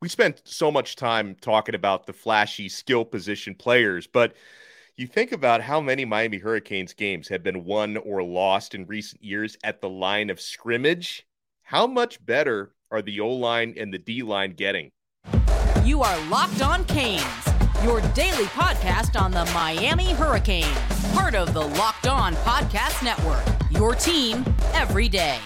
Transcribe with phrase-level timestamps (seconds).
[0.00, 4.34] we spent so much time talking about the flashy skill position players, but
[4.96, 9.22] you think about how many Miami Hurricanes games have been won or lost in recent
[9.22, 11.26] years at the line of scrimmage.
[11.62, 14.90] How much better are the O line and the D line getting?
[15.84, 17.22] You are Locked On Canes,
[17.82, 20.78] your daily podcast on the Miami Hurricanes,
[21.12, 24.44] part of the Locked On Podcast Network, your team
[24.74, 25.38] every day.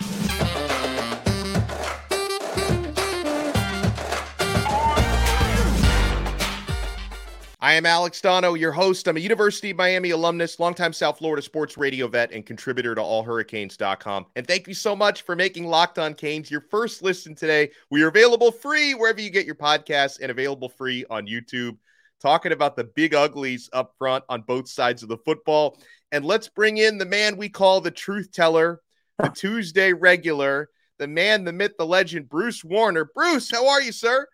[7.63, 9.07] I am Alex Donno, your host.
[9.07, 13.01] I'm a University of Miami alumnus, longtime South Florida sports radio vet, and contributor to
[13.01, 14.27] allhurricanes.com.
[14.35, 17.71] And thank you so much for making Locked On Canes your first listen today.
[17.89, 21.77] We are available free wherever you get your podcasts and available free on YouTube.
[22.21, 25.79] Talking about the big uglies up front on both sides of the football.
[26.11, 28.81] And let's bring in the man we call the truth teller,
[29.21, 30.69] the Tuesday regular,
[30.99, 33.09] the man, the myth, the legend, Bruce Warner.
[33.15, 34.27] Bruce, how are you, sir?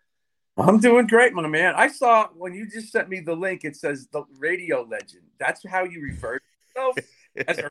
[0.59, 1.75] I'm doing great, my man.
[1.77, 5.23] I saw when you just sent me the link, it says the radio legend.
[5.39, 6.45] That's how you refer to
[7.37, 7.71] yourself.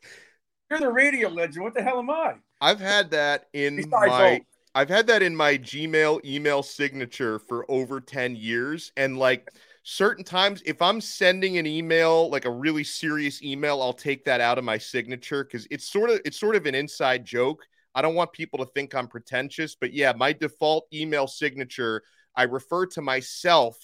[0.70, 1.64] you're the radio legend.
[1.64, 2.36] What the hell am I?
[2.60, 4.40] I've had that in Besides my old.
[4.74, 8.92] I've had that in my Gmail email signature for over 10 years.
[8.96, 9.50] And like
[9.82, 14.40] certain times, if I'm sending an email, like a really serious email, I'll take that
[14.40, 17.66] out of my signature because it's sort of it's sort of an inside joke.
[17.94, 22.02] I don't want people to think I'm pretentious, but yeah, my default email signature
[22.38, 23.76] I refer to myself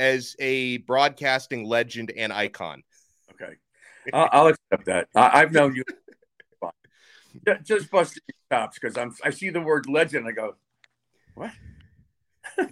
[0.00, 2.82] as a broadcasting legend and icon.
[3.32, 3.54] Okay.
[4.12, 5.08] I'll accept that.
[5.14, 5.84] I, have known you.
[7.62, 9.14] Just busting chops because I'm.
[9.22, 10.26] I see the word legend.
[10.26, 10.56] I go,
[11.34, 11.52] what?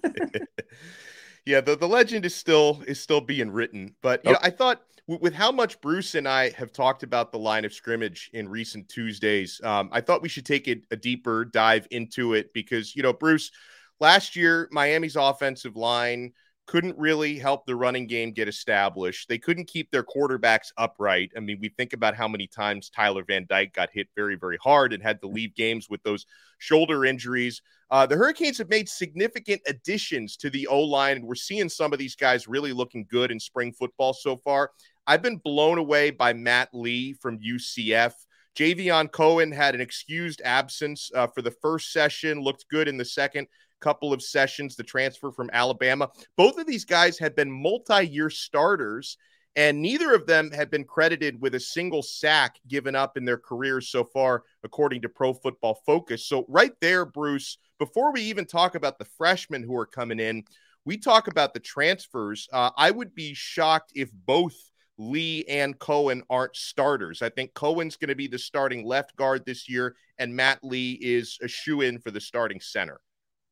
[1.47, 3.94] yeah, the, the legend is still is still being written.
[4.03, 7.39] But you know, I thought with how much Bruce and I have talked about the
[7.39, 11.44] line of scrimmage in recent Tuesdays, um, I thought we should take a, a deeper
[11.44, 13.53] dive into it because you know, Bruce
[14.00, 16.32] Last year, Miami's offensive line
[16.68, 19.27] couldn't really help the running game get established.
[19.27, 21.32] They couldn't keep their quarterbacks upright.
[21.34, 24.58] I mean, we think about how many times Tyler Van Dyke got hit very, very
[24.62, 26.26] hard and had to leave games with those
[26.58, 27.62] shoulder injuries.
[27.91, 31.94] Uh, the Hurricanes have made significant additions to the O line, and we're seeing some
[31.94, 34.70] of these guys really looking good in spring football so far.
[35.06, 38.12] I've been blown away by Matt Lee from UCF.
[38.54, 43.04] Javion Cohen had an excused absence uh, for the first session, looked good in the
[43.06, 43.47] second
[43.81, 46.11] couple of sessions, the transfer from Alabama.
[46.37, 49.16] Both of these guys have been multi year starters,
[49.56, 53.38] and neither of them have been credited with a single sack given up in their
[53.38, 56.27] careers so far, according to Pro Football Focus.
[56.27, 60.44] So, right there, Bruce, before we even talk about the freshmen who are coming in,
[60.84, 62.49] we talk about the transfers.
[62.53, 64.55] Uh, I would be shocked if both
[64.99, 67.22] Lee and Cohen aren't starters.
[67.22, 70.93] I think Cohen's going to be the starting left guard this year, and Matt Lee
[71.00, 73.00] is a shoe in for the starting center.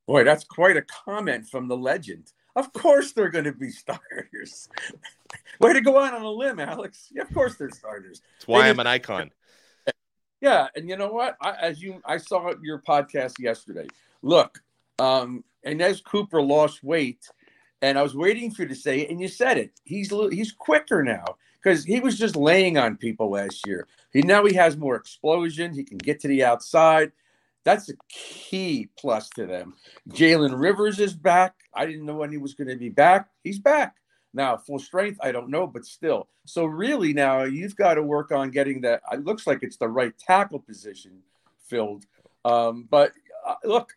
[0.07, 2.33] Boy, that's quite a comment from the legend.
[2.55, 4.69] Of course they're going to be starters.
[5.61, 7.09] Way to go out on a limb, Alex.
[7.13, 8.23] Yeah, of course they're starters.
[8.39, 9.31] That's why I'm an icon.
[10.41, 11.37] Yeah, and you know what?
[11.41, 13.89] I, as you, I saw your podcast yesterday.
[14.23, 14.59] Look,
[14.99, 17.29] um, Anez Cooper lost weight,
[17.83, 19.73] and I was waiting for you to say it, and you said it.
[19.85, 21.25] He's he's quicker now
[21.63, 23.89] because he was just laying on people last year.
[24.13, 25.75] He now he has more explosion.
[25.75, 27.13] He can get to the outside.
[27.67, 29.75] That's a key plus to them.
[30.11, 31.53] Jalen Rivers is back.
[31.75, 33.29] I didn't know when he was going to be back.
[33.43, 33.97] He's back.
[34.33, 36.29] Now, full strength, I don't know, but still.
[36.45, 39.03] So, really, now you've got to work on getting that.
[39.11, 41.19] It looks like it's the right tackle position
[41.69, 42.05] filled.
[42.45, 43.11] Um, but
[43.45, 43.95] uh, look,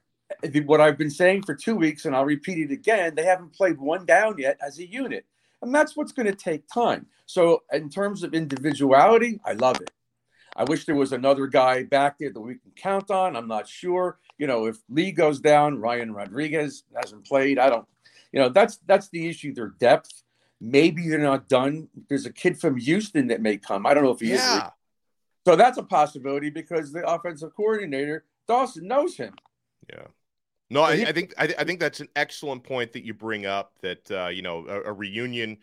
[0.66, 3.78] what I've been saying for two weeks, and I'll repeat it again they haven't played
[3.78, 5.28] one down yet as a unit.
[5.62, 7.06] And that's what's going to take time.
[7.28, 9.92] So, in terms of individuality, I love it.
[10.60, 13.38] I wish there was another guy back there that we can count on.
[13.38, 14.20] I'm not sure.
[14.38, 17.58] You know, if Lee goes down, Ryan Rodriguez hasn't played.
[17.58, 17.88] I don't.
[18.34, 19.54] You know, that's that's the issue.
[19.54, 20.24] Their depth.
[20.60, 21.88] Maybe they're not done.
[22.10, 23.86] There's a kid from Houston that may come.
[23.86, 24.58] I don't know if he yeah.
[24.58, 24.64] is.
[25.48, 29.36] So that's a possibility because the offensive coordinator Dawson knows him.
[29.90, 30.08] Yeah.
[30.70, 33.72] No, I, I, think I, I, think that's an excellent point that you bring up.
[33.82, 35.60] That uh, you know a, a reunion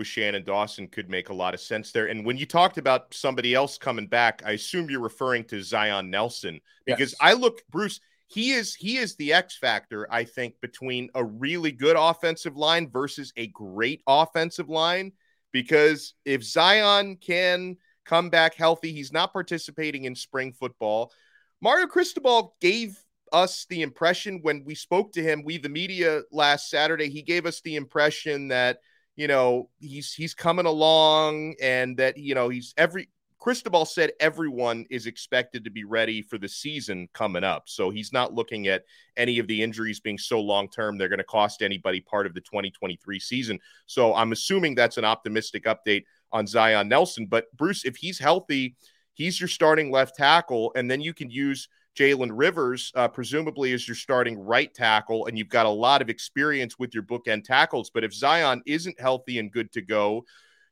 [0.00, 2.06] with Shannon Dawson could make a lot of sense there.
[2.06, 6.08] And when you talked about somebody else coming back, I assume you're referring to Zion
[6.08, 7.18] Nelson because yes.
[7.20, 11.70] I look, Bruce, he is he is the X factor, I think, between a really
[11.70, 15.12] good offensive line versus a great offensive line.
[15.52, 17.76] Because if Zion can
[18.06, 21.12] come back healthy, he's not participating in spring football.
[21.60, 22.98] Mario Cristobal gave
[23.34, 27.44] us the impression when we spoke to him, we the media last Saturday, he gave
[27.44, 28.78] us the impression that
[29.16, 33.08] you know he's he's coming along and that you know he's every
[33.40, 37.62] Cristobal said everyone is expected to be ready for the season coming up.
[37.70, 38.84] So he's not looking at
[39.16, 42.34] any of the injuries being so long term they're going to cost anybody part of
[42.34, 43.58] the 2023 season.
[43.86, 47.26] So I'm assuming that's an optimistic update on Zion Nelson.
[47.26, 48.76] But Bruce, if he's healthy,
[49.14, 51.66] he's your starting left tackle, and then you can use
[52.00, 56.08] Jalen Rivers, uh, presumably, is your starting right tackle, and you've got a lot of
[56.08, 57.90] experience with your bookend tackles.
[57.90, 60.24] But if Zion isn't healthy and good to go,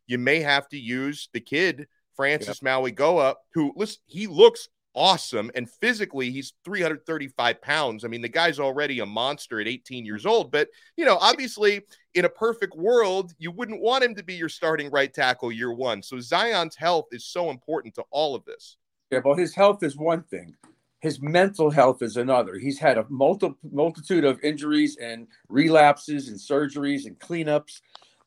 [0.07, 1.87] you may have to use the kid,
[2.17, 2.73] Francis yep.
[2.73, 5.51] Mauigoa, who, listen, he looks awesome.
[5.55, 8.07] And physically, he's 335 pounds.
[8.07, 10.51] I mean, the guy's already a monster at 18 years old.
[10.51, 11.83] But, you know, obviously,
[12.15, 15.75] in a perfect world, you wouldn't want him to be your starting right tackle year
[15.75, 16.03] one.
[16.03, 18.79] So Zion's health is so important to all of this.
[19.11, 20.55] Yeah, well, his health is one thing.
[21.01, 22.59] His mental health is another.
[22.59, 27.81] He's had a multi- multitude of injuries and relapses and surgeries and cleanups.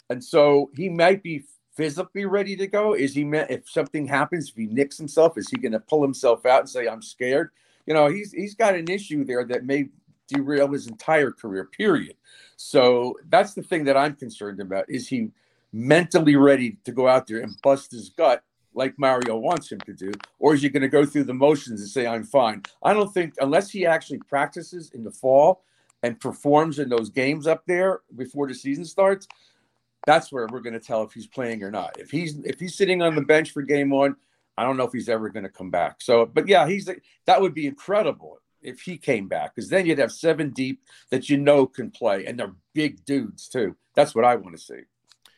[0.09, 1.43] And so he might be
[1.75, 2.93] physically ready to go?
[2.93, 6.45] Is he if something happens, if he nicks himself, is he going to pull himself
[6.45, 7.51] out and say, "I'm scared"?
[7.85, 9.89] You know, he's he's got an issue there that may
[10.27, 11.65] derail his entire career.
[11.65, 12.15] Period.
[12.55, 14.85] So that's the thing that I'm concerned about.
[14.89, 15.31] Is he
[15.73, 19.93] mentally ready to go out there and bust his gut like Mario wants him to
[19.93, 22.63] do, or is he going to go through the motions and say, "I'm fine"?
[22.83, 25.63] I don't think unless he actually practices in the fall
[26.03, 29.27] and performs in those games up there before the season starts
[30.05, 31.99] that's where we're going to tell if he's playing or not.
[31.99, 34.15] If he's if he's sitting on the bench for game one,
[34.57, 36.01] I don't know if he's ever going to come back.
[36.01, 36.89] So, but yeah, he's
[37.25, 41.29] that would be incredible if he came back because then you'd have seven deep that
[41.29, 43.75] you know can play and they're big dudes too.
[43.95, 44.81] That's what I want to see.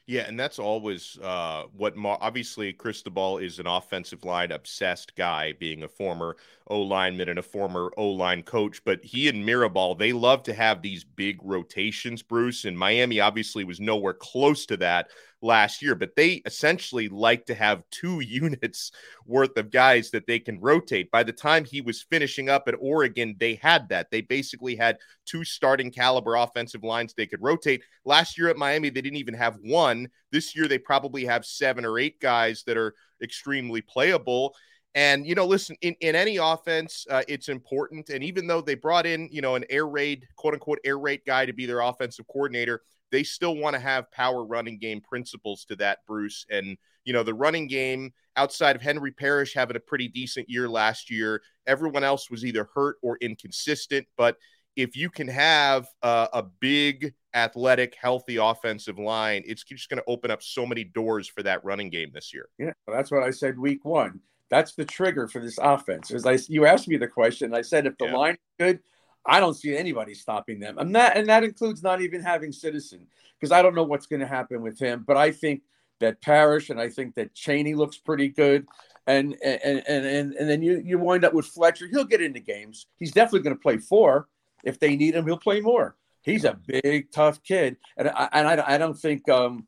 [0.05, 5.53] Yeah, and that's always uh, what Mar- obviously Cristobal is an offensive line obsessed guy,
[5.53, 6.35] being a former
[6.67, 8.83] O lineman and a former O line coach.
[8.83, 12.65] But he and Mirabal, they love to have these big rotations, Bruce.
[12.65, 15.07] And Miami obviously was nowhere close to that
[15.43, 18.91] last year, but they essentially like to have two units
[19.25, 21.11] worth of guys that they can rotate.
[21.11, 24.09] By the time he was finishing up at Oregon, they had that.
[24.09, 27.83] They basically had two starting caliber offensive lines they could rotate.
[28.05, 30.09] Last year at Miami, they didn't even have one.
[30.31, 34.55] This year, they probably have seven or eight guys that are extremely playable.
[34.95, 38.09] And, you know, listen, in, in any offense, uh, it's important.
[38.09, 41.21] And even though they brought in, you know, an air raid, quote unquote, air raid
[41.25, 42.81] guy to be their offensive coordinator,
[43.13, 46.47] they still want to have power running game principles to that, Bruce.
[46.49, 50.67] And, you know, the running game outside of Henry Parrish having a pretty decent year
[50.67, 54.07] last year, everyone else was either hurt or inconsistent.
[54.17, 54.37] But
[54.75, 60.09] if you can have uh, a big, athletic, healthy offensive line, it's just going to
[60.09, 62.49] open up so many doors for that running game this year.
[62.57, 64.21] Yeah, well, that's what I said week one.
[64.49, 66.09] That's the trigger for this offense.
[66.09, 68.15] As I, you asked me the question, I said if the yeah.
[68.15, 68.79] line is good,
[69.25, 70.77] I don't see anybody stopping them.
[70.77, 73.07] And that and that includes not even having Citizen
[73.39, 75.03] because I don't know what's going to happen with him.
[75.05, 75.61] But I think
[75.99, 78.67] that Parrish and I think that Chaney looks pretty good.
[79.07, 81.87] And and and and, and then you you wind up with Fletcher.
[81.87, 82.87] He'll get into games.
[82.99, 84.27] He's definitely going to play four
[84.63, 85.25] if they need him.
[85.25, 85.95] He'll play more.
[86.21, 89.67] He's a big tough kid, and I and I, I don't think um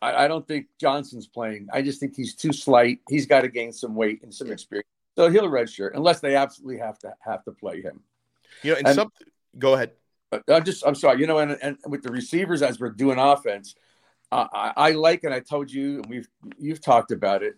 [0.00, 1.68] I, I don't think Johnson's playing.
[1.72, 3.00] I just think he's too slight.
[3.08, 4.88] He's got to gain some weight and some experience.
[5.16, 8.00] So he'll redshirt unless they absolutely have to have to play him.
[8.62, 9.10] You know, and, and some
[9.58, 9.92] go ahead.
[10.30, 11.20] Uh, I'm just I'm sorry.
[11.20, 13.74] You know, and, and with the receivers as we're doing offense,
[14.30, 16.28] uh, I, I, like and I told you, and we've
[16.58, 17.54] you've talked about it.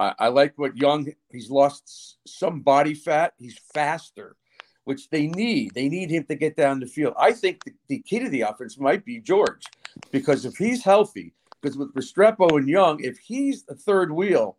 [0.00, 1.12] I, I like what Young.
[1.30, 3.34] He's lost some body fat.
[3.38, 4.36] He's faster,
[4.84, 5.72] which they need.
[5.74, 7.14] They need him to get down the field.
[7.18, 9.64] I think the, the key to the offense might be George,
[10.10, 14.56] because if he's healthy, because with Restrepo and Young, if he's the third wheel,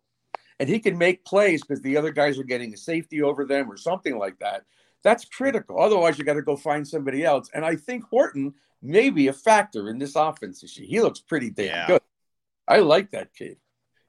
[0.58, 3.70] and he can make plays because the other guys are getting a safety over them
[3.70, 4.64] or something like that
[5.06, 5.80] that's critical.
[5.80, 7.48] Otherwise, you got to go find somebody else.
[7.54, 10.88] And I think Horton may be a factor in this offense this year.
[10.88, 11.86] He looks pretty damn yeah.
[11.86, 12.00] good.
[12.66, 13.58] I like that kid.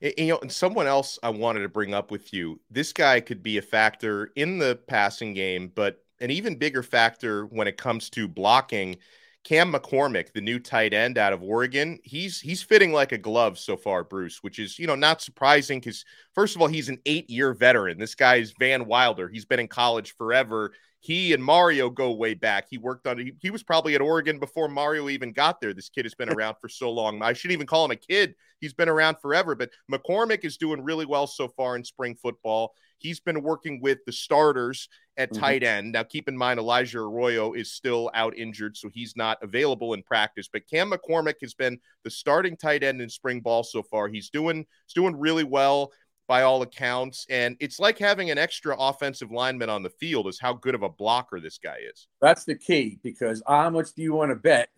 [0.01, 2.59] You know, and someone else I wanted to bring up with you.
[2.71, 7.45] This guy could be a factor in the passing game, but an even bigger factor
[7.45, 8.97] when it comes to blocking.
[9.43, 13.57] Cam McCormick, the new tight end out of Oregon, he's he's fitting like a glove
[13.57, 16.99] so far, Bruce, which is you know not surprising because first of all he's an
[17.05, 17.97] eight year veteran.
[17.97, 19.29] This guy is Van Wilder.
[19.29, 22.67] He's been in college forever he and Mario go way back.
[22.69, 25.73] He worked on he, he was probably at Oregon before Mario even got there.
[25.73, 27.21] This kid has been around for so long.
[27.21, 28.35] I shouldn't even call him a kid.
[28.59, 29.55] He's been around forever.
[29.55, 32.73] But McCormick is doing really well so far in spring football.
[32.97, 35.39] He's been working with the starters at mm-hmm.
[35.39, 35.91] tight end.
[35.91, 40.01] Now, keep in mind, Elijah Arroyo is still out injured, so he's not available in
[40.01, 40.49] practice.
[40.51, 44.07] But Cam McCormick has been the starting tight end in spring ball so far.
[44.07, 45.91] He's doing he's doing really well
[46.27, 47.25] by all accounts.
[47.29, 50.83] And it's like having an extra offensive lineman on the field, is how good of
[50.83, 52.07] a blocker this guy is.
[52.21, 54.69] That's the key because how much do you want to bet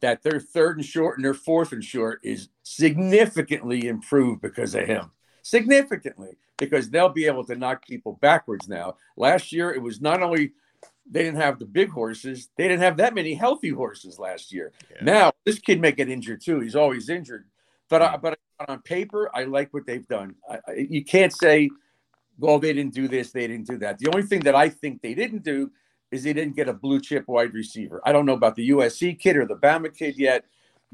[0.00, 4.86] that their third and short and their fourth and short is significantly improved because of
[4.86, 5.10] him?
[5.44, 8.96] significantly because they'll be able to knock people backwards now.
[9.16, 10.52] Last year, it was not only
[11.08, 14.72] they didn't have the big horses, they didn't have that many healthy horses last year.
[14.90, 15.04] Yeah.
[15.04, 16.60] Now, this kid may get injured too.
[16.60, 17.44] He's always injured.
[17.88, 18.22] But, I, mm.
[18.22, 20.34] but on paper, I like what they've done.
[20.48, 21.70] I, I, you can't say,
[22.38, 23.98] well, they didn't do this, they didn't do that.
[23.98, 25.70] The only thing that I think they didn't do
[26.10, 28.00] is they didn't get a blue chip wide receiver.
[28.04, 30.44] I don't know about the USC kid or the Bama kid yet,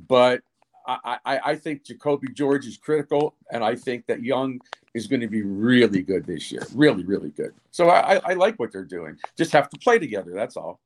[0.09, 0.43] but
[0.87, 4.61] I, I, I think Jacoby George is critical, and I think that Young
[4.95, 6.67] is going to be really good this year.
[6.75, 7.53] Really, really good.
[7.71, 9.17] So I, I like what they're doing.
[9.37, 10.33] Just have to play together.
[10.35, 10.81] That's all.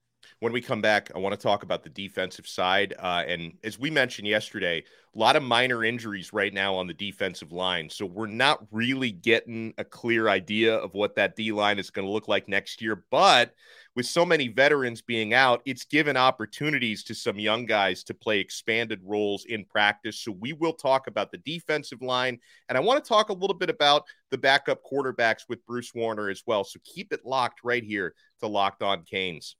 [0.44, 2.92] When we come back, I want to talk about the defensive side.
[2.98, 4.84] Uh, and as we mentioned yesterday,
[5.16, 7.88] a lot of minor injuries right now on the defensive line.
[7.88, 12.06] So we're not really getting a clear idea of what that D line is going
[12.06, 13.06] to look like next year.
[13.10, 13.54] But
[13.96, 18.38] with so many veterans being out, it's given opportunities to some young guys to play
[18.38, 20.20] expanded roles in practice.
[20.20, 22.38] So we will talk about the defensive line.
[22.68, 26.28] And I want to talk a little bit about the backup quarterbacks with Bruce Warner
[26.28, 26.64] as well.
[26.64, 29.56] So keep it locked right here to Locked On Canes.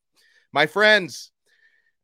[0.55, 1.33] My friends,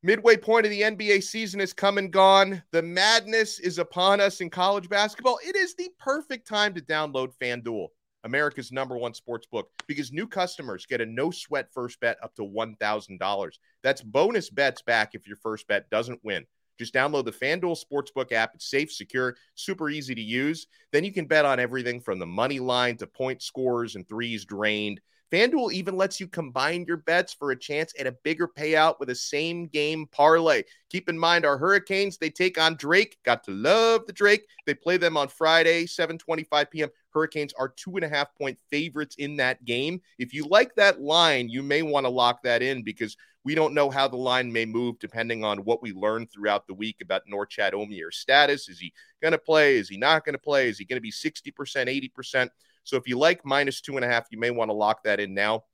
[0.03, 2.61] midway point of the NBA season is come and gone.
[2.73, 5.39] The madness is upon us in college basketball.
[5.47, 7.87] It is the perfect time to download FanDuel.
[8.25, 12.35] America's number one sports book, because new customers get a no sweat first bet up
[12.35, 13.51] to $1,000.
[13.85, 16.45] That's bonus bets back if your first bet doesn't win.
[16.77, 18.57] Just download the FanDuel Sportsbook app.
[18.57, 20.67] It's safe, secure, super easy to use.
[20.91, 24.45] Then you can bet on everything from the money line to point scores and threes
[24.45, 25.01] drained.
[25.33, 29.11] FanDuel even lets you combine your bets for a chance at a bigger payout with
[29.11, 30.65] a same game parlay.
[30.91, 33.17] Keep in mind our Hurricanes, they take on Drake.
[33.25, 34.47] Got to love the Drake.
[34.67, 36.89] They play them on Friday, 7:25 p.m.
[37.11, 40.01] Hurricanes are two and a half point favorites in that game.
[40.19, 43.75] If you like that line, you may want to lock that in because we don't
[43.75, 47.23] know how the line may move depending on what we learn throughout the week about
[47.27, 48.69] Norchad Omier's status.
[48.69, 49.77] Is he going to play?
[49.77, 50.69] Is he not going to play?
[50.69, 52.49] Is he going to be 60%, 80%?
[52.85, 55.21] So if you like minus two and a half, you may want to lock that
[55.21, 55.65] in now.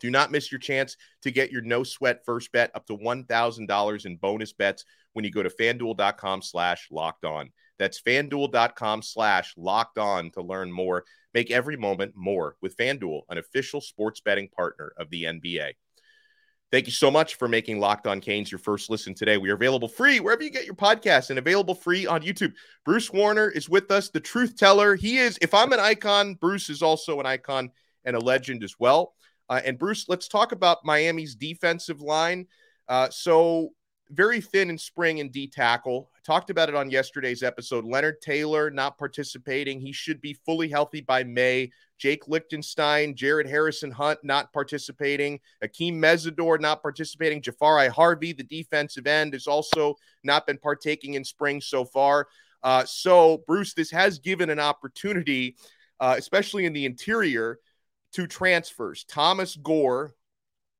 [0.00, 4.06] Do not miss your chance to get your no sweat first bet up to $1,000
[4.06, 7.50] in bonus bets when you go to fanduel.com slash locked on.
[7.78, 11.04] That's fanduel.com slash locked on to learn more.
[11.34, 15.72] Make every moment more with Fanduel, an official sports betting partner of the NBA.
[16.70, 19.38] Thank you so much for making Locked On Canes your first listen today.
[19.38, 22.52] We are available free wherever you get your podcasts and available free on YouTube.
[22.84, 24.94] Bruce Warner is with us, the truth teller.
[24.94, 27.70] He is, if I'm an icon, Bruce is also an icon
[28.04, 29.14] and a legend as well.
[29.48, 32.46] Uh, and Bruce, let's talk about Miami's defensive line.
[32.86, 33.70] Uh, so,
[34.10, 36.10] very thin in spring and D tackle.
[36.16, 37.84] I talked about it on yesterday's episode.
[37.84, 39.80] Leonard Taylor not participating.
[39.80, 41.70] He should be fully healthy by May.
[41.98, 49.06] Jake Lichtenstein, Jared Harrison Hunte not participating, Akheem Mesidor not participating, Jahfari Harvey, the defensive
[49.06, 52.28] end, has also not been partaking in spring so far.
[52.62, 55.56] Uh, so, Bruce, this has given an opportunity,
[56.00, 57.58] uh, especially in the interior,
[58.12, 59.04] to transfers.
[59.04, 60.14] Thomas Gore,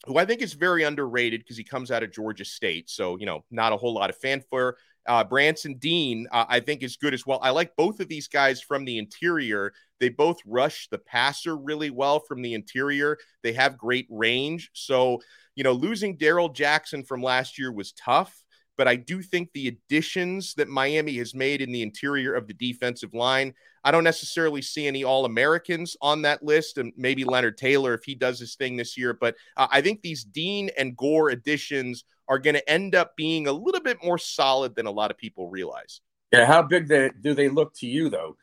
[0.06, 2.88] who I think is very underrated because he comes out of Georgia State.
[2.88, 4.76] So, you know, not a whole lot of fanfare.
[5.08, 7.40] Uh, Branson Deen, uh, I think, is good as well.
[7.42, 9.72] I like both of these guys from the interior.
[9.98, 13.18] They both rush the passer really well from the interior.
[13.42, 14.70] They have great range.
[14.74, 15.20] So,
[15.56, 18.44] you know, losing Daryl Jackson from last year was tough,
[18.78, 22.54] but I do think the additions that Miami has made in the interior of the
[22.54, 27.58] defensive line, I don't necessarily see any All Americans on that list, and maybe Leonard
[27.58, 29.12] Taylor if he does his thing this year.
[29.12, 33.48] But uh, I think these Deen and Gore additions are going to end up being
[33.48, 36.00] a little bit more solid than a lot of people realize.
[36.32, 38.36] Yeah, how big they, do they look to you though?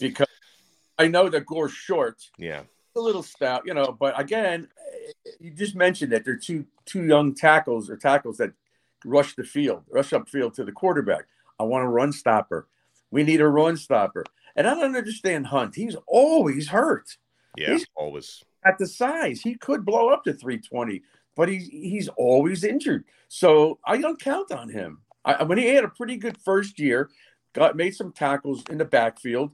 [0.00, 0.26] Because
[0.98, 2.22] I know that Gore's short.
[2.38, 2.62] Yeah,
[2.96, 3.94] a little stout, you know.
[3.98, 4.68] But again,
[5.38, 8.52] you just mentioned that they're two two young tackles or tackles that
[9.04, 11.26] rush the field, rush up field to the quarterback.
[11.58, 12.68] I want a run stopper.
[13.10, 14.24] We need a run stopper.
[14.56, 15.76] And I don't understand Hunte.
[15.76, 17.16] He's always hurt.
[17.56, 19.40] Yeah, he's always at the size.
[19.40, 21.02] He could blow up to 320,
[21.36, 23.04] but he's he's always injured.
[23.28, 25.02] So I don't count on him.
[25.24, 27.10] I, when he had a pretty good first year,
[27.52, 29.52] got made some tackles in the backfield,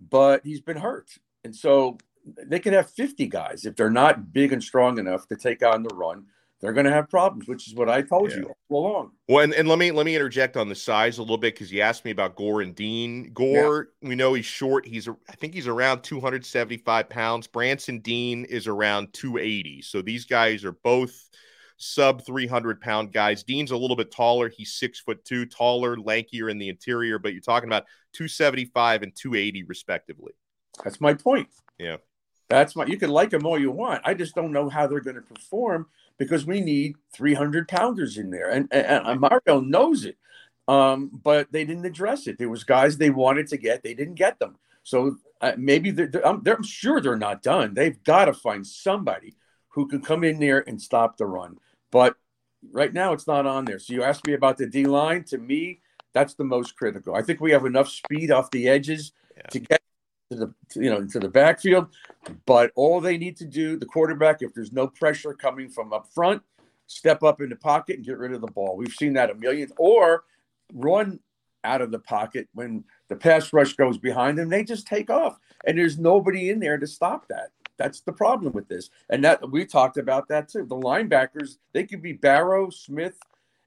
[0.00, 1.10] but he's been hurt.
[1.44, 1.98] And so
[2.46, 5.82] they can have 50 guys if they're not big and strong enough to take on
[5.82, 6.26] the run
[6.60, 8.38] they're going to have problems, which is what I told yeah.
[8.38, 9.10] you all along.
[9.28, 11.72] Well, and, and, let me let me interject on the size a little bit because
[11.72, 13.32] you asked me about Gore and Deen.
[13.32, 14.08] Gore, yeah.
[14.08, 14.86] we know he's short.
[14.86, 17.46] He's I think he's around 275 pounds.
[17.46, 19.82] Branson Deen is around 280.
[19.82, 21.28] So these guys are both
[21.76, 23.44] sub 300 pound guys.
[23.44, 24.48] Deen's a little bit taller.
[24.48, 27.84] He's six foot two, taller, lankier in the interior, but you're talking about
[28.14, 30.32] 275 and 280 respectively.
[30.82, 31.48] That's my point.
[31.78, 31.98] Yeah.
[32.48, 32.86] That's my.
[32.86, 34.02] You can like them all you want.
[34.04, 35.86] I just don't know how they're going to perform
[36.18, 38.50] because we need 300 pounders in there.
[38.50, 40.18] And, and, and Mario knows it.
[40.66, 42.36] Um, but they didn't address it.
[42.38, 44.56] There was guys they wanted to get, they didn't get them.
[44.82, 47.72] So uh, maybe they're, they're, I'm, they're, I'm sure they're not done.
[47.72, 49.34] They've got to find somebody
[49.68, 51.56] who can come in there and stop the run.
[51.90, 52.16] But
[52.70, 53.78] right now, it's not on there.
[53.78, 55.24] So you asked me about the D line.
[55.24, 55.80] To me,
[56.12, 57.14] that's the most critical.
[57.14, 59.42] I think we have enough speed off the edges yeah.
[59.50, 59.80] to get
[60.30, 61.88] to the you know into the backfield.
[62.46, 66.08] But all they need to do, the quarterback, if there's no pressure coming from up
[66.12, 66.42] front,
[66.86, 68.76] step up in the pocket and get rid of the ball.
[68.76, 69.70] We've seen that a million.
[69.78, 70.24] Or
[70.74, 71.20] run
[71.64, 74.48] out of the pocket when the pass rush goes behind them.
[74.48, 77.50] They just take off, and there's nobody in there to stop that.
[77.78, 80.66] That's the problem with this, and that we talked about that too.
[80.66, 83.18] The linebackers they could be Barrow, Smith,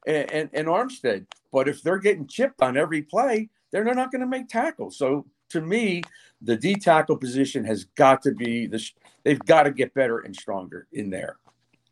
[0.05, 4.21] and, and, and Armstead, but if they're getting chipped on every play, they're not going
[4.21, 4.97] to make tackles.
[4.97, 6.03] So to me,
[6.41, 8.83] the D tackle position has got to be the.
[9.23, 11.37] They've got to get better and stronger in there.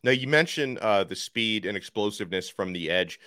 [0.04, 3.20] Now you mentioned uh, the speed and explosiveness from the edge.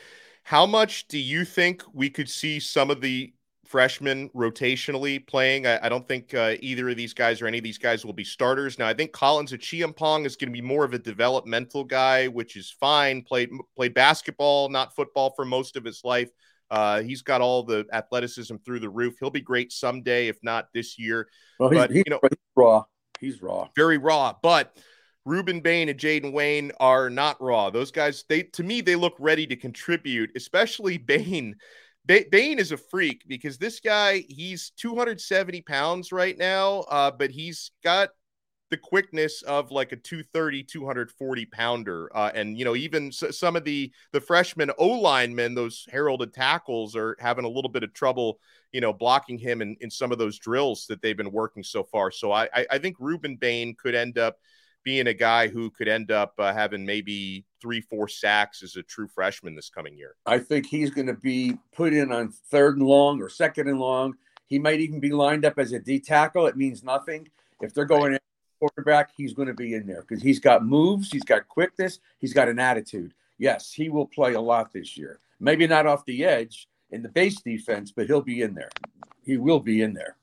[0.42, 3.32] How much do you think we could see some of the
[3.64, 5.66] freshmen rotationally playing?
[5.66, 8.12] I, I don't think uh, either of these guys or any of these guys will
[8.12, 8.78] be starters.
[8.78, 12.56] Now, I think Collins Acheampong is going to be more of a developmental guy, which
[12.56, 13.22] is fine.
[13.22, 16.30] Played played basketball, not football, for most of his life.
[16.72, 19.14] Uh, he's got all the athleticism through the roof.
[19.20, 21.28] He'll be great someday, if not this year.
[21.58, 22.84] Well, but he's, you know, he's raw.
[23.20, 23.68] He's raw.
[23.76, 24.74] Very raw, but
[25.28, 27.68] Rueben Bain and Jayden Wayne are not raw.
[27.68, 31.56] Those guys, they to me, they look ready to contribute, especially Bain.
[32.06, 37.30] Ba- Bain is a freak because this guy, he's 270 pounds right now, uh, but
[37.30, 38.08] he's got
[38.72, 43.54] the quickness of like a 230 240 pounder uh, and you know even s- some
[43.54, 47.92] of the the freshman o linemen those heralded tackles are having a little bit of
[47.92, 48.40] trouble
[48.72, 51.84] you know blocking him in, in some of those drills that they've been working so
[51.84, 54.38] far so i i, I think rueben bain could end up
[54.84, 58.82] being a guy who could end up uh, having maybe three, four sacks as a
[58.82, 60.16] true freshman this coming year.
[60.26, 63.78] I think he's going to be put in on third and long or second and
[63.78, 64.14] long.
[64.46, 66.46] He might even be lined up as a D tackle.
[66.46, 67.28] It means nothing.
[67.60, 68.22] If they're going right.
[68.62, 72.32] Quarterback, he's going to be in there because he's got moves, he's got quickness, he's
[72.32, 73.12] got an attitude.
[73.36, 75.18] Yes, he will play a lot this year.
[75.40, 78.70] Maybe not off the edge in the base defense, but he'll be in there.
[79.24, 80.16] He will be in there.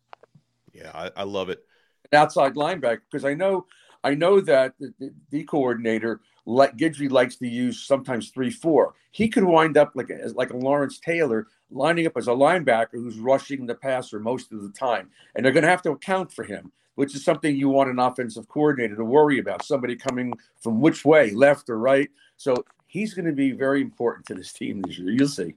[0.72, 1.66] Yeah, I, I love it.
[2.14, 3.66] An outside linebacker because I know
[4.06, 8.94] I know that the, the, the coordinator, like Guidry, likes to use sometimes three four.
[9.12, 12.94] He could wind up like a, like a Lawrence Taylor lining up as a linebacker
[12.94, 16.32] who's rushing the passer most of the time, and they're going to have to account
[16.32, 19.64] for him, which is something you want an offensive coordinator to worry about.
[19.64, 22.10] Somebody coming from which way, left or right.
[22.36, 25.10] So he's going to be very important to this team this year.
[25.10, 25.56] You'll see.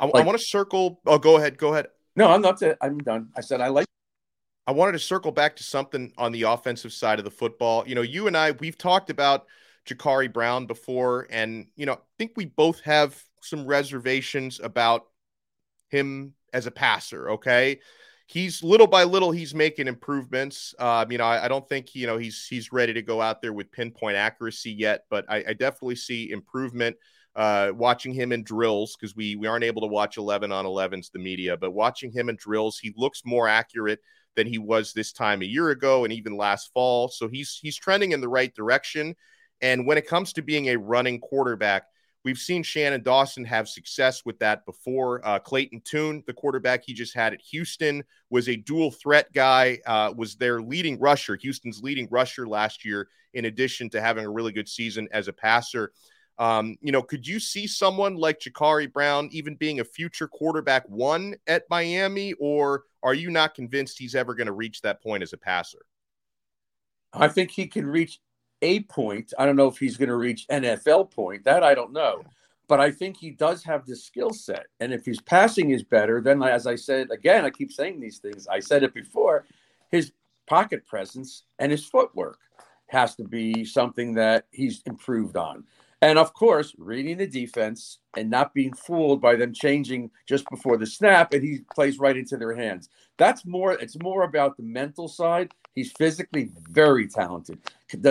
[0.00, 1.00] I, like, I want to circle.
[1.06, 1.56] Oh, go ahead.
[1.56, 1.86] Go ahead.
[2.16, 2.60] No, I'm not.
[2.80, 3.28] I'm done.
[3.36, 3.86] I said I like
[4.66, 7.86] I wanted to circle back to something on the offensive side of the football.
[7.86, 9.46] You know, you and I, we've talked about
[9.86, 15.06] Jacurri Brown before, and, you know, I think we both have some reservations about
[15.90, 17.30] him as a passer.
[17.30, 17.78] Okay.
[18.26, 20.74] He's little by little, he's making improvements.
[20.78, 23.40] Um, you know, I, I, don't think, you know, he's, he's ready to go out
[23.40, 26.96] there with pinpoint accuracy yet, but I, I definitely see improvement.
[27.36, 31.12] Uh, watching him in drills because we we aren't able to watch 11 on 11s
[31.12, 34.00] the media but watching him in drills he looks more accurate
[34.36, 37.08] than he was this time a year ago and even last fall.
[37.08, 39.16] So he's he's trending in the right direction.
[39.60, 41.84] And when it comes to being a running quarterback,
[42.26, 45.24] we've seen Shannon Dawson have success with that before.
[45.24, 49.78] Uh, Clayton Tune, the quarterback he just had at Houston, was a dual threat guy,
[49.86, 54.30] uh, was their leading rusher, Houston's leading rusher last year, in addition to having a
[54.30, 55.92] really good season as a passer.
[56.36, 60.82] Um, you know, could you see someone like Jacurri Brown even being a future quarterback
[60.88, 65.22] one at Miami, or are you not convinced he's ever going to reach that point
[65.22, 65.86] as a passer?
[67.12, 68.18] I think he can reach
[68.62, 69.32] a point.
[69.38, 71.44] I don't know if he's going to reach NFL point.
[71.44, 72.22] That I don't know.
[72.68, 74.66] But I think he does have the skill set.
[74.80, 78.18] And if his passing is better, then as I said again, I keep saying these
[78.18, 78.48] things.
[78.48, 79.44] I said it before,
[79.90, 80.12] his
[80.48, 82.38] pocket presence and his footwork
[82.88, 85.64] has to be something that he's improved on.
[86.02, 90.76] And of course, reading the defense and not being fooled by them changing just before
[90.76, 92.88] the snap, and he plays right into their hands.
[93.16, 93.72] That's more.
[93.72, 95.52] It's more about the mental side.
[95.74, 97.58] He's physically very talented.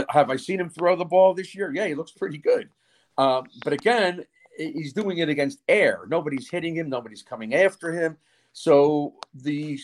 [0.09, 1.71] Have I seen him throw the ball this year?
[1.73, 2.69] Yeah, he looks pretty good.
[3.17, 4.25] Um, but again,
[4.57, 6.05] he's doing it against air.
[6.07, 6.89] Nobody's hitting him.
[6.89, 8.17] Nobody's coming after him.
[8.53, 9.79] So the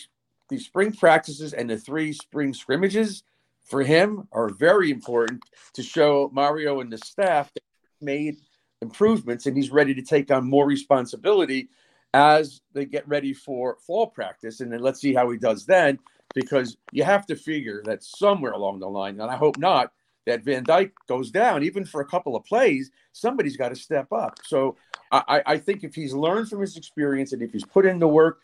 [0.49, 3.23] the spring practices and the three spring scrimmages
[3.63, 7.63] for him are very important to show Mario and the staff that
[8.01, 8.37] made
[8.81, 11.69] improvements and he's ready to take on more responsibility
[12.13, 14.59] as they get ready for fall practice.
[14.59, 15.99] And then let's see how he does then,
[16.33, 19.91] because you have to figure that somewhere along the line, and I hope not,
[20.27, 24.11] that Van Dyke goes down, even for a couple of plays, somebody's got to step
[24.11, 24.37] up.
[24.43, 24.77] So
[25.11, 28.07] I, I think if he's learned from his experience and if he's put in the
[28.07, 28.39] work,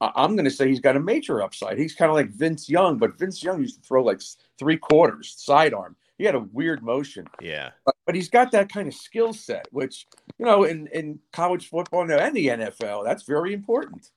[0.00, 1.78] I'm going to say he's got a major upside.
[1.78, 4.20] He's kind of like Vince Young, but Vince Young used to throw like
[4.58, 5.96] three quarters sidearm.
[6.22, 7.26] He had a weird motion.
[7.40, 7.70] Yeah.
[7.84, 10.06] But, but he's got that kind of skill set, which,
[10.38, 14.08] you know, in, in college football now and the NFL, that's very important.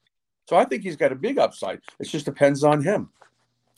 [0.48, 1.80] So I think he's got a big upside.
[2.00, 3.10] It just depends on him.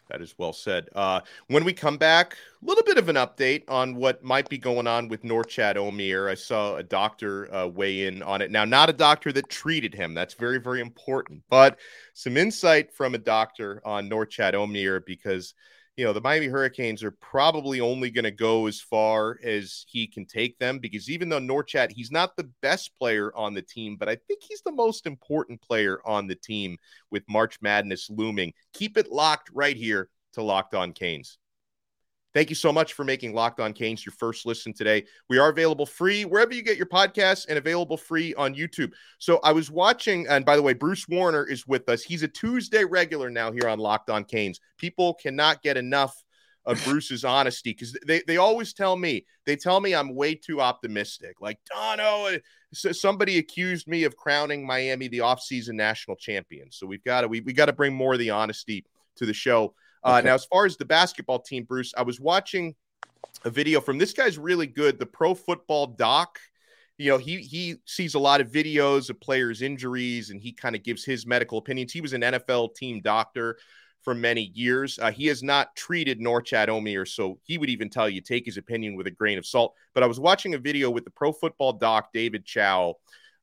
[0.09, 0.89] That is well said.
[0.93, 4.57] Uh, when we come back, a little bit of an update on what might be
[4.57, 6.29] going on with Norchad Omier.
[6.29, 8.51] I saw a doctor uh, weigh in on it.
[8.51, 10.13] Now, not a doctor that treated him.
[10.13, 11.43] That's very, very important.
[11.49, 11.79] But
[12.13, 15.53] some insight from a doctor on Norchad Omier because–
[15.97, 20.05] you know, the Miami Hurricanes are probably only going to go as far as he
[20.05, 23.97] can take them because even though Norchad, he's not the best player on the team,
[23.97, 26.77] but I think he's the most important player on the team
[27.09, 28.53] with March Madness looming.
[28.73, 31.39] Keep it locked right here to Locked On Canes.
[32.33, 35.05] Thank you so much for making Locked On Canes your first listen today.
[35.29, 38.91] We are available free wherever you get your podcasts and available free on YouTube.
[39.17, 42.03] So I was watching, and by the way, Bruce Warner is with us.
[42.03, 44.59] He's a Tuesday regular now here on Locked On Canes.
[44.77, 46.23] People cannot get enough
[46.65, 50.61] of Bruce's honesty because they, they always tell me, they tell me I'm way too
[50.61, 51.37] optimistic.
[51.41, 52.37] Like, Donno,
[52.73, 56.71] so somebody accused me of crowning Miami the offseason national champion.
[56.71, 58.85] So we've got to we, we got to bring more of the honesty
[59.15, 59.73] to the show.
[60.07, 60.27] Uh, okay.
[60.27, 62.75] Now, as far as the basketball team, Bruce, I was watching
[63.43, 66.39] a video from this guy's really good, the Pro Football Doc.
[66.97, 70.77] You know, he he sees a lot of videos of players' injuries, and he kind
[70.77, 71.91] of gives his medical opinions.
[71.91, 73.57] He was an NFL team doctor
[74.01, 74.97] for many years.
[74.97, 78.55] Uh, he has not treated Norchad Omier, so he would even tell you take his
[78.55, 79.75] opinion with a grain of salt.
[79.93, 82.95] But I was watching a video with the Pro Football Doc, David Chao.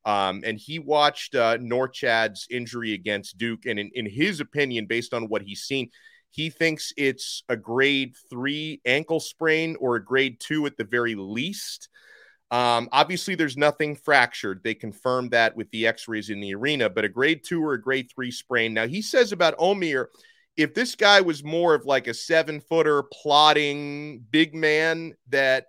[0.06, 5.14] Um, and he watched uh, Norchad's injury against Duke, and in, in his opinion, based
[5.14, 5.90] on what he's seen,
[6.34, 11.14] he thinks it's a grade three ankle sprain or a grade two at the very
[11.14, 11.88] least.
[12.50, 14.60] Um, obviously, there's nothing fractured.
[14.64, 17.74] They confirmed that with the x rays in the arena, but a grade two or
[17.74, 18.74] a grade three sprain.
[18.74, 20.06] Now, he says about Omier,
[20.56, 25.66] if this guy was more of like a seven footer plotting big man, that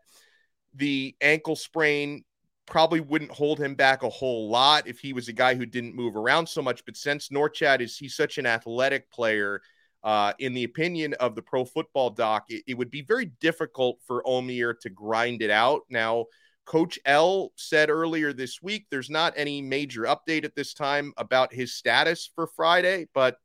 [0.74, 2.24] the ankle sprain
[2.66, 5.96] probably wouldn't hold him back a whole lot if he was a guy who didn't
[5.96, 6.84] move around so much.
[6.86, 9.62] But since Norchad is he's such an athletic player,
[10.06, 13.98] uh, in the opinion of the pro football doc, it, it would be very difficult
[14.06, 15.82] for Omier to grind it out.
[15.90, 16.26] Now,
[16.66, 21.54] Coach L said earlier this week there's not any major update at this time about
[21.54, 23.38] his status for Friday, but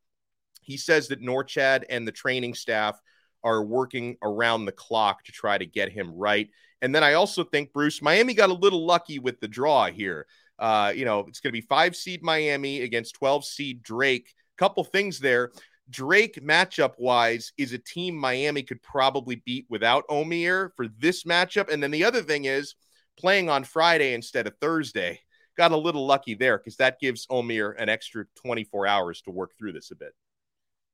[0.60, 3.00] he says that Norchad and the training staff
[3.42, 6.50] are working around the clock to try to get him right.
[6.82, 10.26] And then I also think, Bruce, Miami got a little lucky with the draw here.
[10.58, 14.34] Uh, you know, it's going to be five seed Miami against 12 seed Drake.
[14.58, 15.52] Couple things there.
[15.90, 21.70] Drake matchup wise is a team Miami could probably beat without Omier for this matchup.
[21.70, 22.74] And then the other thing is
[23.18, 25.20] playing on Friday instead of Thursday.
[25.56, 29.52] Got a little lucky there because that gives Omier an extra 24 hours to work
[29.58, 30.14] through this a bit.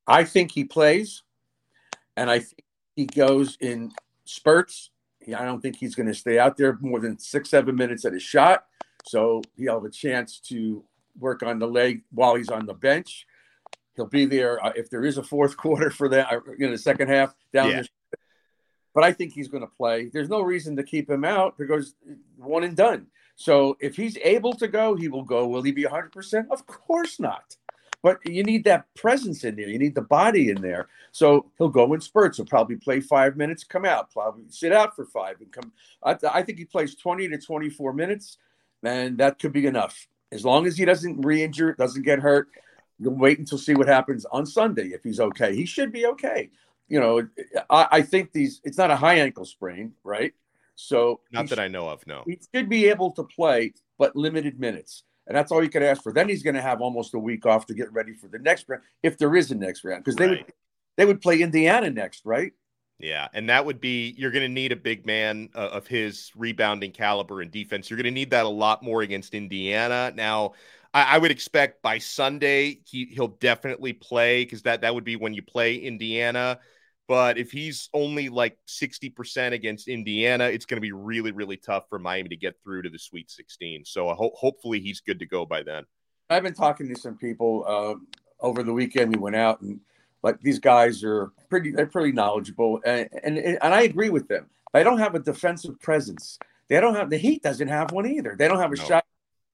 [0.07, 1.23] I think he plays,
[2.15, 2.63] and I think
[2.95, 3.91] he goes in
[4.25, 4.91] spurts.
[5.27, 8.13] I don't think he's going to stay out there more than six, seven minutes at
[8.13, 8.65] a shot.
[9.05, 10.83] So he'll have a chance to
[11.19, 13.25] work on the leg while he's on the bench.
[13.97, 16.71] He'll be there uh, if there is a fourth quarter for that, uh, you know,
[16.71, 17.71] the second half down.
[17.71, 17.83] Yeah.
[18.93, 20.09] But I think he's going to play.
[20.11, 21.93] There's no reason to keep him out because
[22.37, 23.07] one and done.
[23.35, 25.47] So if he's able to go, he will go.
[25.47, 26.47] Will he be 100%?
[26.49, 27.55] Of course not.
[28.01, 29.67] But you need that presence in there.
[29.67, 30.87] You need the body in there.
[31.11, 32.37] So he'll go in spurts.
[32.37, 35.71] He'll probably play five minutes, come out, probably sit out for five and come.
[36.03, 38.37] I, I think he plays 20 to 24 minutes,
[38.83, 40.07] and that could be enough.
[40.31, 42.49] As long as he doesn't re injure, doesn't get hurt,
[42.99, 45.55] You'll wait until see what happens on Sunday if he's okay.
[45.55, 46.49] He should be okay.
[46.87, 47.27] You know,
[47.69, 48.61] I, I think these.
[48.63, 50.33] It's not a high ankle sprain, right?
[50.75, 52.05] So not that should, I know of.
[52.07, 55.83] No, he should be able to play, but limited minutes, and that's all you can
[55.83, 56.13] ask for.
[56.13, 58.69] Then he's going to have almost a week off to get ready for the next
[58.69, 60.45] round, if there is a next round, because they right.
[60.45, 60.53] would
[60.95, 62.53] they would play Indiana next, right?
[62.99, 66.31] Yeah, and that would be you're going to need a big man uh, of his
[66.35, 67.89] rebounding caliber and defense.
[67.89, 70.11] You're going to need that a lot more against Indiana.
[70.15, 70.53] Now,
[70.97, 75.15] I, I would expect by Sunday he he'll definitely play because that that would be
[75.15, 76.59] when you play Indiana.
[77.07, 81.85] But if he's only like 60% against Indiana, it's going to be really, really tough
[81.87, 83.85] for Miami to get through to the Sweet 16.
[83.85, 85.85] So ho- hopefully he's good to go by then.
[86.29, 87.95] I've been talking to some people uh,
[88.45, 89.15] over the weekend.
[89.15, 89.79] We went out and
[90.21, 92.81] like these guys are pretty, they're pretty knowledgeable.
[92.83, 94.47] And, and, and I agree with them.
[94.73, 96.37] They don't have a defensive presence.
[96.67, 98.35] They don't have, the Heat doesn't have one either.
[98.37, 98.83] They don't have a no.
[98.83, 99.05] shot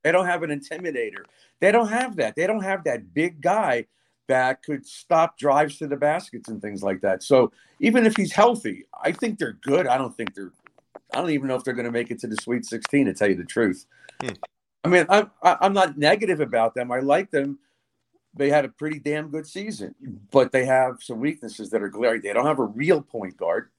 [0.03, 1.23] they don't have an intimidator.
[1.59, 2.35] They don't have that.
[2.35, 3.85] They don't have that big guy
[4.27, 7.23] that could stop drives to the baskets and things like that.
[7.23, 9.87] So even if he's healthy, I think they're good.
[9.87, 10.51] I don't think they're.
[11.13, 13.05] I don't even know if they're going to make it to the Sweet 16.
[13.05, 13.85] To tell you the truth,
[14.21, 14.29] hmm.
[14.83, 16.91] I mean, I'm I'm not negative about them.
[16.91, 17.59] I like them.
[18.33, 19.95] they had a pretty damn good season,
[20.31, 22.21] but they have some weaknesses that are glaring.
[22.21, 23.69] They don't have a real point guard,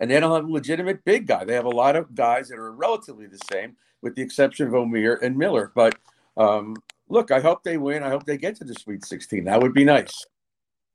[0.00, 1.44] and they don't have a legitimate big guy.
[1.44, 4.74] They have a lot of guys that are relatively the same, with the exception of
[4.74, 5.72] Omier and Miller.
[5.74, 5.96] But
[6.36, 6.76] um,
[7.08, 8.02] look, I hope they win.
[8.02, 9.44] I hope they get to the Sweet 16.
[9.44, 10.24] That would be nice.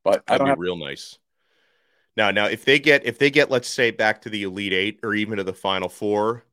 [0.04, 1.18] But That'd I don't be have real nice.
[2.16, 5.00] Now, now, if they get if they get, let's say, back to the Elite Eight
[5.04, 6.46] or even to the Final Four,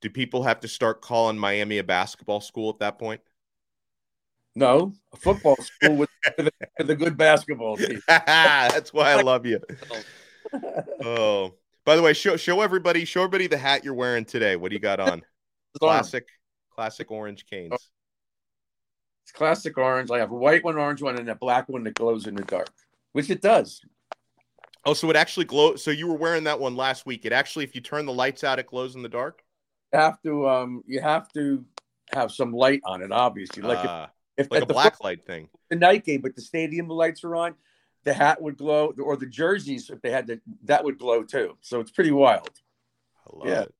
[0.00, 3.20] do people have to start calling Miami a basketball school at that point?
[4.58, 8.02] no a football school with, with, a, with a good basketball team.
[8.08, 9.60] That's why I love you.
[11.04, 11.52] Oh,
[11.88, 14.56] by the way, show show everybody show everybody the hat you're wearing today.
[14.56, 15.22] What do you got on?
[15.80, 16.26] Classic,
[16.70, 17.72] classic orange canes.
[19.22, 20.10] It's classic orange.
[20.10, 22.42] I have a white one, orange one, and a black one that glows in the
[22.42, 22.68] dark,
[23.12, 23.80] which it does.
[24.84, 25.82] Oh, so it actually glows.
[25.82, 27.24] So you were wearing that one last week.
[27.24, 29.42] It actually, if you turn the lights out, it glows in the dark.
[29.94, 31.64] You have to um you have to
[32.12, 33.62] have some light on it, obviously.
[33.62, 35.48] Like Uh, if, if like a black light thing.
[35.70, 37.54] the night game, but the stadium lights are on,
[38.08, 41.58] the hat would glow, or the jerseys if they had the that would glow too.
[41.60, 42.48] So it's pretty wild.
[43.26, 43.62] I love Yeah.
[43.64, 43.74] it.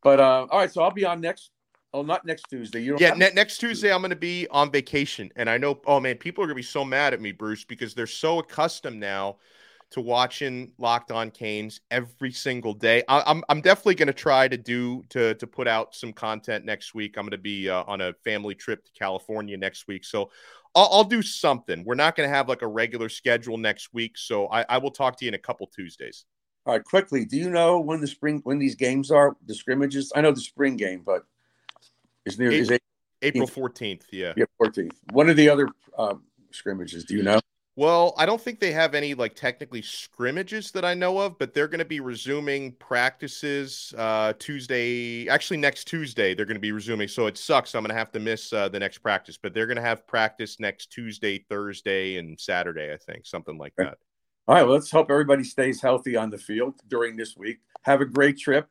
[0.00, 1.50] But uh, all right, so I'll be on next.
[1.92, 2.80] Oh, not next Tuesday.
[2.82, 5.80] You Yeah, ne- next Tuesday I'm going to be on vacation, and I know.
[5.86, 8.38] Oh man, people are going to be so mad at me, Bruce, because they're so
[8.38, 9.38] accustomed now
[9.90, 13.02] to watching Locked On Canes every single day.
[13.08, 16.64] I- I'm I'm definitely going to try to do to to put out some content
[16.64, 17.16] next week.
[17.16, 20.30] I'm going to be uh, on a family trip to California next week, so
[20.74, 21.84] I'll, I'll do something.
[21.84, 24.90] We're not going to have like a regular schedule next week, so I, I will
[24.90, 26.26] talk to you in a couple Tuesdays.
[26.66, 27.24] All right, quickly.
[27.24, 30.12] Do you know when the spring when these games are the scrimmages?
[30.14, 31.24] I know the spring game, but
[32.26, 32.70] is near is
[33.22, 34.32] April 14th, yeah.
[34.36, 34.92] yeah, 14th.
[35.12, 37.04] One of the other um, scrimmages.
[37.04, 37.40] Do you know?
[37.78, 41.54] Well, I don't think they have any like technically scrimmages that I know of, but
[41.54, 45.28] they're going to be resuming practices uh, Tuesday.
[45.28, 47.06] Actually, next Tuesday they're going to be resuming.
[47.06, 47.76] So it sucks.
[47.76, 50.08] I'm going to have to miss uh, the next practice, but they're going to have
[50.08, 52.92] practice next Tuesday, Thursday, and Saturday.
[52.92, 53.96] I think something like that.
[54.48, 57.58] All right, well, let's hope everybody stays healthy on the field during this week.
[57.82, 58.66] Have a great trip.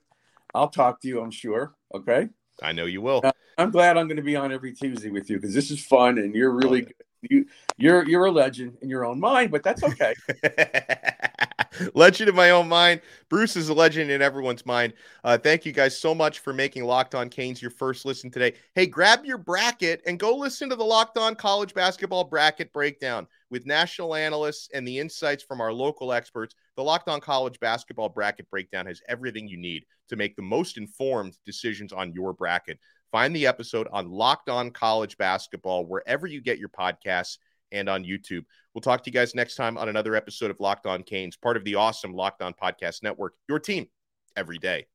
[0.53, 1.75] I'll talk to you, I'm sure.
[1.95, 2.27] Okay.
[2.61, 3.21] I know you will.
[3.23, 5.81] Uh, I'm glad I'm going to be on every Tuesday with you because this is
[5.81, 6.93] fun and you're really good.
[7.21, 7.45] You
[7.77, 10.13] you're you're a legend in your own mind, but that's okay.
[11.93, 13.01] legend in my own mind.
[13.29, 14.93] Bruce is a legend in everyone's mind.
[15.23, 18.53] Uh, thank you guys so much for making Locked On Canes your first listen today.
[18.75, 23.27] Hey, grab your bracket and go listen to the Locked On College Basketball Bracket Breakdown
[23.49, 26.55] with national analysts and the insights from our local experts.
[26.75, 30.77] The Locked On College Basketball Bracket Breakdown has everything you need to make the most
[30.77, 32.79] informed decisions on your bracket.
[33.11, 37.37] Find the episode on Locked On College Basketball wherever you get your podcasts
[37.71, 38.43] and on YouTube.
[38.73, 41.57] We'll talk to you guys next time on another episode of Locked On Canes, part
[41.57, 43.87] of the awesome Locked On Podcast Network, your team
[44.35, 44.87] every day.